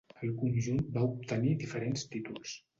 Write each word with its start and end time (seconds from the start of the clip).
El 0.27 0.31
conjunt 0.37 0.79
va 0.95 1.05
obtenir 1.09 1.55
diferents 1.63 2.11
títols. 2.17 2.61